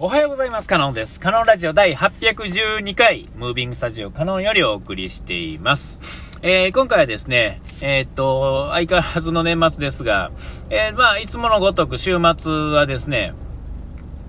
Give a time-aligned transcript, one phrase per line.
[0.00, 0.68] おはようございます。
[0.68, 1.18] カノンです。
[1.18, 6.00] カノンラジオ第812回、ムービングスタジオカノンよりお送りしています。
[6.40, 10.30] えー、今回はですね、えーっと、相変わらずの年末ですが、
[10.70, 13.34] えー、まあ、いつものごとく週末はですね、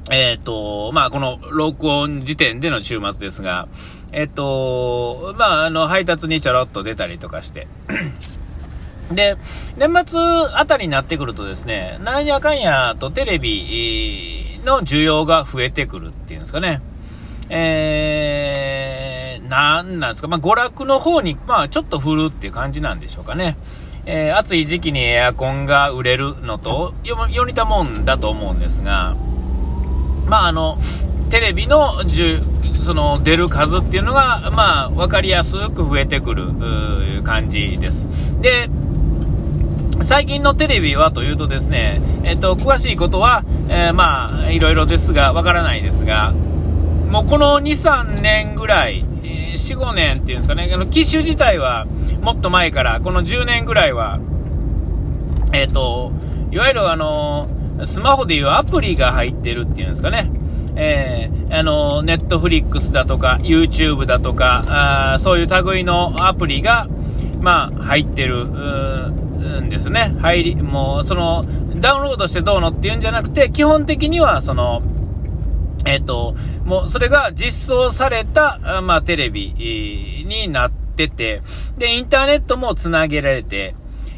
[0.10, 3.68] えーっと、まあ、この録音時点での週末ですが、
[4.12, 7.68] えっと、まあ、あの、配達にちょろっと出たりとかして、
[9.12, 9.38] で、
[9.78, 10.20] 年末
[10.54, 16.82] あたりになってくるとですね、なんやかんやとテレビの需要が増えてくるっていうんですかね。
[17.50, 23.58] えー、なんなんですか、まあ、娯楽の方に、まあ、ちょっと振るっていう感じなんでしょうかね。
[24.06, 29.16] えー暑い時期にエアコンが売れるのとよ、よ似たもんだと思うんですが、
[30.28, 30.78] まあ、あの、
[31.30, 32.04] テレビの
[32.84, 38.08] その出る数っていうのが、まあ、わかりやすく増えてくる感じです。
[38.42, 38.70] で、
[40.10, 47.64] 最近のテレビはというとですね、えっと、詳しいことは、えーまあ、いろいろですが、わからないですが、もうこの2、
[48.16, 51.86] 3年ぐらい、え4、5年っていうんですかね、あの、機種自体は
[52.24, 54.20] もっと前から、この10年ぐらいは、
[55.54, 56.12] えっ、と、
[56.50, 57.48] いわゆるあの、
[57.84, 60.32] スマホでいうアプリが入ってるっていうんですかね。
[60.76, 66.88] えーあの、ネットフリックスだとか、YouTube だとか、あそういう類のアプリが、
[67.40, 70.16] まあ、入ってる、んですね。
[70.20, 74.82] 入り、もう、その、ダウンロードしてどうのっていうんじゃなくて、基本的には、その、
[75.86, 81.42] えっ、と、もうそれが実装された、まあ、テレビになってて、
[81.78, 83.76] で、インターネットもつなげられて、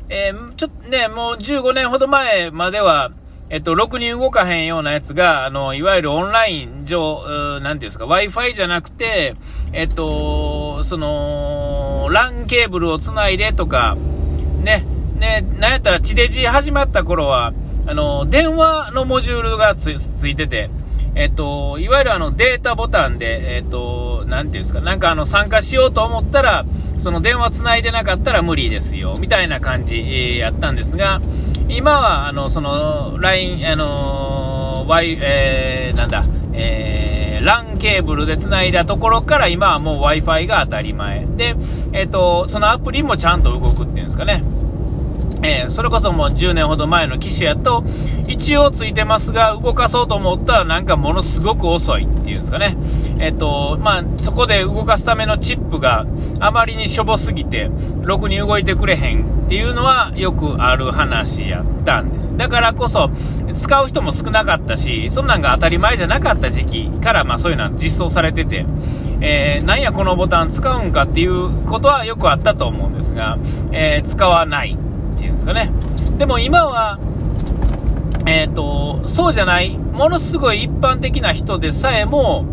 [0.09, 3.11] えーちょっとね、もう15年ほど前までは、
[3.49, 9.35] えっと、ろくに動かへんようなやつが、あの、いわゆるオンライン上、うーなんていうんですか、Wi-Fi じゃなくて、
[9.73, 13.97] えっと、その、LAN ケーブルをつないでとか、
[14.61, 17.53] ね、ね、なんやったら地デジ始まった頃は、
[17.85, 19.89] あの、電話のモジュールがつ
[20.27, 20.69] いてて、
[21.13, 26.65] えっと、いわゆるあのデータボタンで、えっと、なていうんですか、なんかあの参加しようと思ったら、
[26.99, 31.19] その電話つないでなかったら無理ですよ、みたいな感じ、えーやったんですが、
[31.67, 37.00] 今は、あの、その、LINE、あの、Y、えー、なんだ、えー、
[37.41, 41.25] LAN ケーブルで繋いだところから今はもう Wi-Fi が当たり前。
[41.25, 41.55] で、
[41.93, 44.43] えっと、そのアプリもちゃんと動くっていうんですかね。
[45.43, 47.83] えーそれこそもう10年ほど前の機種やと、
[48.27, 52.77] 一応ついてますが、動かそうと思ったらなんかものすごく遅いっていうんですかね。
[53.21, 56.07] えっ、と、まあ、そこで動かすためのチップが
[56.39, 57.69] あまりにしょぼすぎて、
[58.01, 62.35] ろくに動いてくれへんっていうのはよくある話やったんです。
[62.35, 63.11] だからこそ、
[63.53, 68.65] 使う人も少なかったし、そんなんが当たり前じゃなかった時期から、まあそういうのは実装されてて、
[69.21, 73.37] えーなんやこのボタン使うんかっていうことはよくあったと思うんですが、
[73.71, 74.75] えー使わない
[75.15, 75.71] っていうんですかね。
[76.17, 76.97] でも今は、
[78.25, 82.45] えっ、と、そうじゃない、ものすごい一般的な人でさえも、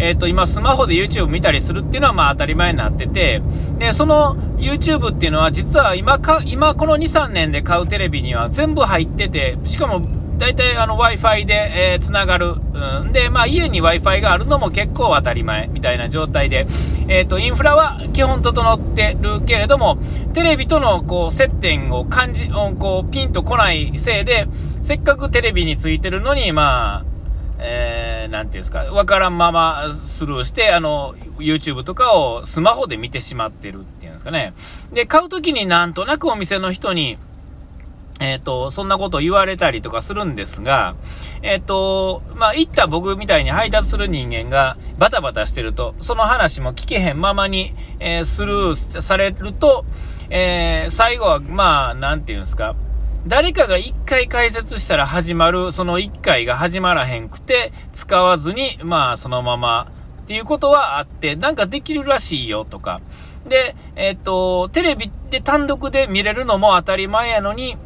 [0.00, 3.42] えっ、と、今スマホで YouTube 見たりするっていうのはまあ当たり前になってて、
[3.78, 10.00] で、その YouTube っていうのは実は今か、今この2、3年で買うテレビには全部入ってて、しかも
[10.38, 11.54] 大体あの Wi-Fi で、
[11.92, 12.54] えー繋がる。
[12.72, 16.66] うん、で、まあ家に Wi-Fi があるのも結構当たり前みたいな状態で、
[17.08, 19.98] えっ、と、インフラは基本整ってるけれども、
[20.32, 24.46] テレビとのこう接点を感じ、こうピンとこないせいで、
[24.80, 27.19] せっかくテレビについてるのに、まあ、
[27.62, 34.54] えー、なんていうんですか、わからんままスルーして、あの、YouTube とかをスマホで見てしまってるっていうんですかね。
[34.92, 37.18] で、買うときになんとなくお店の人に、
[38.20, 40.94] えっ、と、そんなことを言われたりとかするんですが、
[41.42, 49.86] えっ、と、まあ、行った僕みたいに配達する人間がバタバタしてると、その話も聞けへんままに、えースルーされると、
[50.28, 52.76] え最後は、まあ、なんていうんですか、
[53.26, 59.92] 誰かが一回解説したら始まる、その一回が始まらへんくて、使わずに、まあ、そのまま、
[60.22, 63.00] っていうことはあって、なんかできるらしいよとか。
[63.46, 67.76] で、えっ、と、テレビで単独で見れるのも当たり前やのに、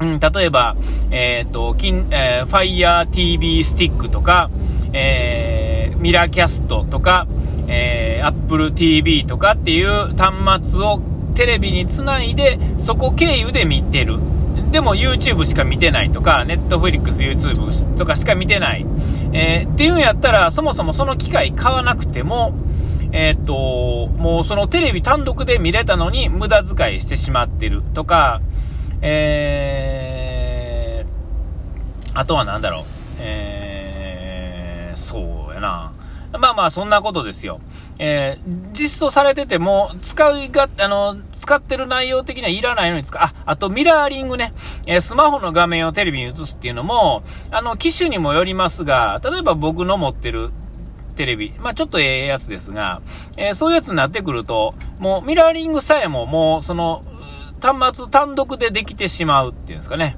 [0.00, 0.76] うん、例えば、
[1.10, 4.50] えっ、と、金、えー、Fire TV スティックとか、
[4.92, 7.26] えー、ミラーキャストとか、
[7.68, 11.00] えー、Apple TV とかっていう端末を
[11.34, 14.18] テレビにつないで、そこ経由で見てる。
[14.70, 18.86] でも YouTube しか見てないとか、Netflix、YouTube とかしか見てない。
[19.32, 22.54] えーっていうんやったら、そもそもその機械買わなくても、
[23.12, 28.40] えーっと、もうそのテレビ単独で見れたのに無駄遣いしてしまってるとか、
[29.02, 32.84] えー、あとは何だろう、
[33.18, 35.92] えー、そうやな。
[36.38, 37.60] まあまあ、そんなことですよ。
[37.98, 43.22] えー実装されてても、使いが、あの、使ってる内容的にはいらないのに使う。
[43.22, 44.54] あ、あとミラーリングね。
[44.86, 50.50] えー、スマホの画面をテレビに映すっていうのも、あの、機種にもよりますが、例えば僕の持ってる
[51.16, 53.02] テレビ、まあちょっとええやつですが、
[53.36, 57.04] えー、そういうやつになってくると、もうミラーリングさえももうその、
[57.60, 60.16] 端末単独でできてしまうっていうんですかね。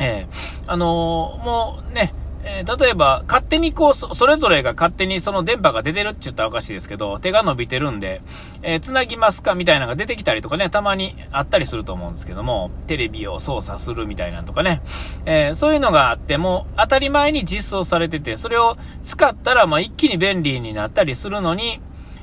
[0.00, 8.20] えー、あのー、もうね、えー、例えば、勝手にこう、それぞれが勝手にその電波が出てるって言ったらおかしいですけど、手が伸びてるんで、
[8.62, 14.82] えー、繋ぎますかみたいなのが出てきたりとかね、たまにあったりすると思うんですけども、テレビを操作するみたいなとかね、
[15.24, 21.80] えー、そういうのがあっても、当たり前に実装されてて、それを使ったら、まあ一気に便利になったりするのに、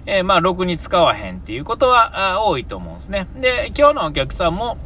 [0.09, 3.27] えー、まあ、ろくに使わへんっていうことは多いと思うんですね。
[3.35, 4.79] で、今日のお客さんも、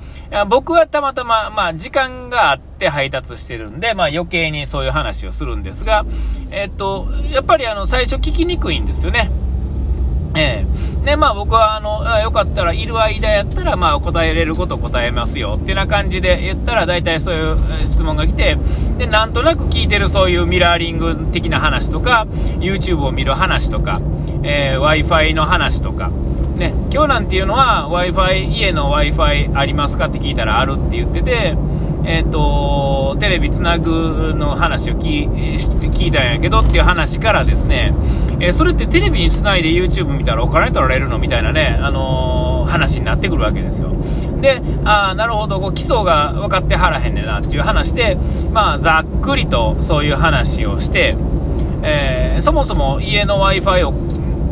[0.49, 6.05] 僕はたまたま、まあ、時間があって配達してるんで、まあ、余計にそういう話をするんですが、
[6.51, 9.31] えっと、やっぱりあの、最初聞きにくいんですよね。
[10.35, 11.06] ええ。
[11.06, 18.57] で、まあ僕は、あの、よかったら、いる間やったら、まあ答えれること答えますよ、ってな感じで言ったら、大体そういう質問が来て、
[18.97, 22.25] で、なんとなく聞いてるそういうミラーリング的な話とか、
[22.59, 24.01] YouTube を見る話とか、
[24.44, 26.09] えー、Wi-Fi の話とか、
[26.59, 31.55] ね、今日なんていうのは Wi-Fi、家の Wi-Fi ありますかって聞いたらあるって言ってて、
[32.05, 35.29] えっ、ー、と、テレビつなぐの話を聞
[35.89, 37.94] 聞いたんやけどっていう話からですね、
[38.39, 43.91] えー、それってテレビにつないで YouTube 見たらお金取られるのみたいなね、あのー、話になってくるわけですよ。
[44.41, 48.17] で、ああ、なるほど、こう基礎が分かってはらへんねんなっていう話で、
[48.51, 51.15] まあ、ざっくりとそういう話をして、
[51.83, 53.94] え、そもそも家の Wi-Fi を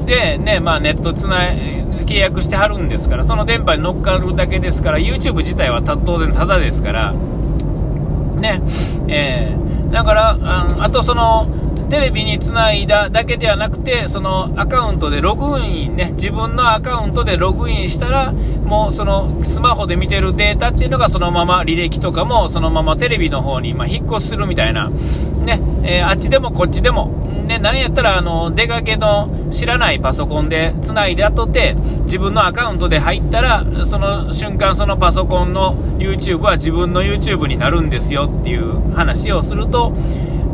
[0.05, 8.61] で、ね、まあ、ネットつない、契約してはるんですから、その電波に乗っかるだけですから、YouTube 自体は当然ただですから、ね、
[9.07, 11.47] えー、だから、うんあとその、
[11.91, 27.07] テレビにつないだだけではなくて、そのアカウントでログインね、自分のアカウントでログインしたら、もうそのスマホで見てるデータっていうのがそのまま履歴とかもそのままテレビの方にま引っ越しするみたいな、ね、えー、あっちでもこっちでも、
[27.45, 39.93] ね、なんやったら、あの、出かけの知らないパソコンで繋いで後で、自分のアカウントで入ったら、その瞬間そのパソコンの YouTube は自分の YouTube になるんですよっていう話をすると、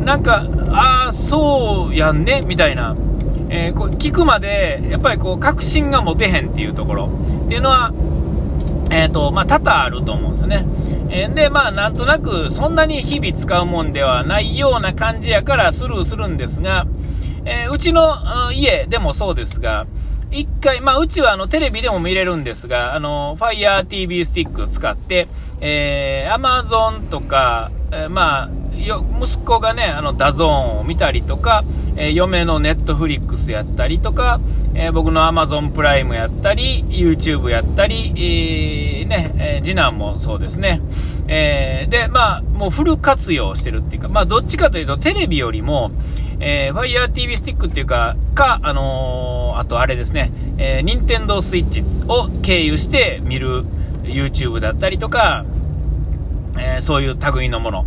[0.07, 2.95] なんか、ああ、そうやんね、みたいな。
[3.49, 7.09] えー、こう聞くまで、やっぱりこう、確信が持てへんっていうところ。
[7.45, 7.91] っていうのは、
[8.89, 10.65] えっ、ー、と、まあ、多々あると思うんですね。
[11.09, 16.87] えー、で、まあ、なんとなく、そんなに日々使うもんではないような感じやからスルーするんですが、
[17.43, 19.87] えー、うちの家でもそうですが、
[20.31, 25.27] 一回、まあ、うちはあの、テレビでも見れるんですが、あの、Fire TV スティック使って、
[25.59, 28.49] えー、Amazon とか、えー、まあ、
[28.85, 31.63] よ、息子がね、あの、 DAZN を見たりとか、
[31.95, 34.39] えー、嫁のネットフリックスやったりとか、
[34.73, 40.81] えー、僕の Amazon プライムやったり、YouTube やったり、えー、ね、え次男もそうですね。
[41.29, 45.91] えで、まあ、もうフル活用してるっていうか、まあ、どっちかというと、テレビよりも、
[46.39, 53.65] え Fire TV スティックっていうか、か、あのあとあれですね、えー、Nintendo Switch を経由して見る
[54.03, 55.45] YouTube だったりとか、
[56.59, 57.85] えー、そういう類のもの。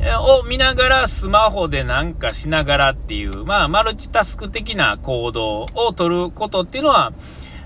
[0.00, 7.12] え、を見ながらスマホでなんかしながらっていう、まあ、マルチタスク的な行動を取ることっていうのは、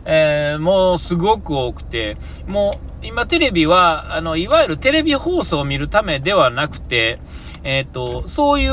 [0.04, 2.16] えー、もうすごく多くて、
[2.46, 2.72] も
[3.02, 7.18] う今テレビは、あの、いわゆるテレビ放送を見るためではなくて、
[7.64, 8.72] えっ、と、そういう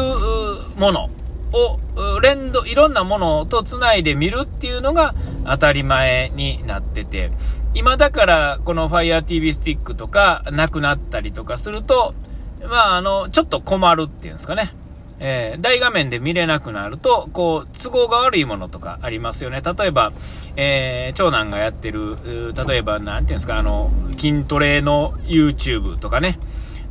[0.78, 1.10] もの
[1.54, 1.80] を
[2.22, 5.16] 連動、いろんなものと繋いで見るっていうのが
[5.46, 7.32] 当たり前になってて、
[7.74, 12.14] 今だからこの Fire TV スティックとかなくなったりとかすると、
[12.62, 14.74] まあ、あの、ちょっと困るっていうんですかね。
[15.20, 19.62] えー、大画面で見れなくなると、こう、都合が悪いものとかありますよね。
[19.62, 20.12] 例えば、
[20.56, 26.40] えー、長男がやってる、例えば、なんていうんですか、あの、筋トレの YouTube とかね。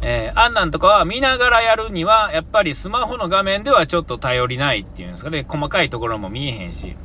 [0.04, 5.44] えー、あんなんとかは見ながらやるには、やっぱりスマホの画面ではちょっと頼りないっていうんですかね。
[5.46, 6.96] 細かいところも見えへんし。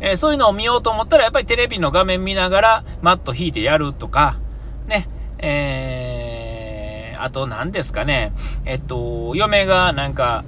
[0.00, 4.38] えー、そういうのを見ようと思ったら、やっぱりテレビの画面見ながら、マット引いてやるとか、
[4.86, 5.08] ね。
[5.38, 6.78] えー
[7.20, 8.32] あと何ですかね、
[8.64, 10.44] えっと、嫁がなんか、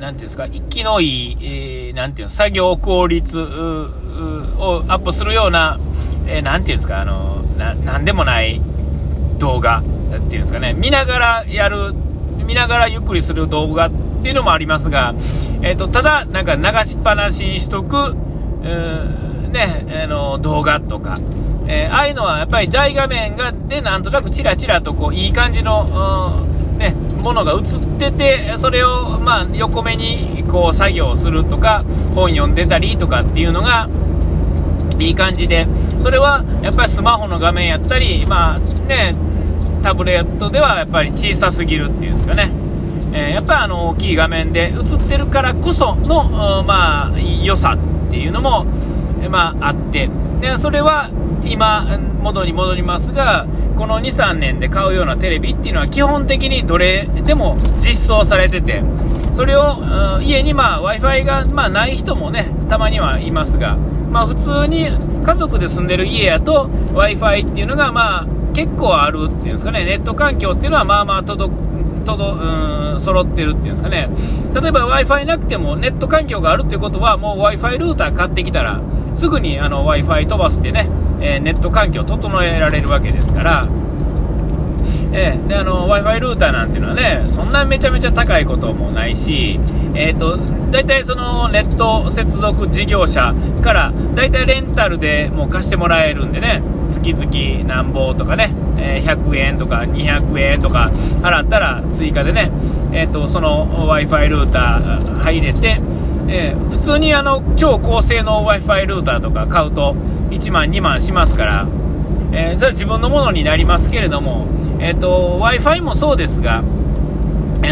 [0.00, 5.78] なんていうんですか、息のいい、えー、なんていうの、作業効率をアップするような、
[6.26, 8.60] えー、ていうんですか、あの、な、なんでもない
[9.38, 11.94] 動画っていうんですかね、見ながらやる、
[12.46, 13.90] 見ながらゆっくりする動画っ
[14.22, 15.14] ていうのもありますが、
[15.62, 18.16] えっ、と、ただ、なんか流しっぱなしにしとく、
[18.62, 21.16] ね、あの、動画とか、
[21.66, 26.44] えー、ああいうのはやっぱり大画面がでなんとなくチラチラとこういい感じの、
[26.76, 33.88] ね、ものが映っててそれをまあ横目にこう作業するとか本読んでたりとかっていうのが
[34.98, 35.66] いい感じで、
[36.00, 39.14] それはやっぱりスマホの画面やったり、まあね、
[39.82, 42.50] タブレットではやっぱり小さすぎるっていうんですかね。
[43.14, 47.76] え、やっぱあの大きい画面で映ってるからこその、まあ、良さ
[48.12, 48.66] っていうのも、
[49.30, 50.10] まあ、あって。
[50.42, 51.08] でそれは
[51.44, 53.46] 今、元に戻りますが
[53.78, 58.82] この2、3年で買うようなテレビっていうのは基本的にどれでも実装されてて
[59.34, 64.88] それを家にまあ w i f i が、まあ、ない人もねたまにはいますが、まあ、普通に
[65.24, 71.71] 家族で住んでる家やと w i f i っていうのが、まあ、結構あるっていうんですかねネット環境っていうのはまあまあ届く
[72.02, 74.08] とどうん揃ってるっていうんですかね、
[74.54, 78.80] 例えば w i f i なくてもネット環境があるっていうことは、もう w i f i ルーター買ってきたら、
[79.14, 80.88] すぐに w i f i 飛ばしてね、
[81.20, 83.68] えー、ネット環境を整えられるわけですから、
[85.12, 89.60] えー、であの w i f i ルーターなんていうのはね、そんなめちゃめちゃ高いこともないし、
[89.94, 90.38] えーと、
[90.70, 100.90] 大体そのネット接続事業者から大体レンタルでもう貸してもらえるんでね、月々なんぼとかね、え100円とか200円とか
[101.20, 102.50] 払ったら追加でね、
[102.92, 105.78] えーと、その w i f i ルーター入れて、
[106.28, 109.94] えー、普通にあの超高性能 w i f i ルーターとか買うと
[110.30, 111.68] 1万、2万しますから、
[112.32, 114.46] えー、それは自分のものになりますけれども、
[114.80, 116.62] えーと、w i f i もそうですが、あ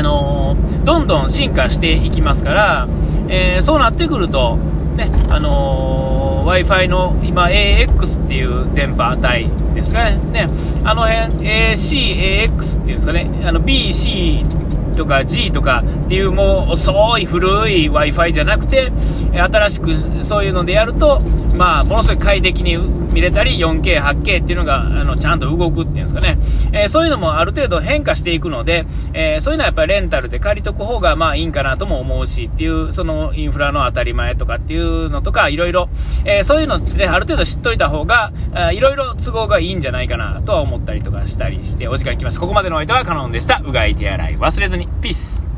[0.03, 2.89] のー、どんどん進化していきますから、
[3.29, 4.57] えー、そうなってくると、
[4.97, 10.49] ねあの w i f i の今 AX っていう電波帯ですかね、ね
[10.85, 18.93] あの辺 AC、AX っていうんですかね、あの BC とか G とかっていうもう遅い古い Wi-Fi じゃなくて、
[19.33, 21.23] 新しくそういうのでやると、
[21.61, 26.39] まあ、ものすごい快適に見れたり、4K、8K っていうのが、あの、ちゃんと動くっていうんですかね。
[26.73, 35.91] えー、そういうのもある程度変化していくので、えー、そういうのはやっぱりレンタルで借りとく方が、まあいいんかなとも思うしっていう、そのインフラの当たり前とかっていうのとか、いろいろ、
[36.25, 38.33] えー、そういうのって、ある程度知っといた方が、
[38.73, 42.41] いろいろ都合がいいんじゃないかなとは思ったりとかしたりして、お時間来ました。
[42.41, 43.61] ここまでのお相手はカノンでした。
[43.63, 44.89] うがい手洗い忘れずに。
[45.03, 45.50] ピース。